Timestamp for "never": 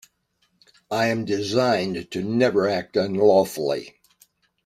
2.23-2.67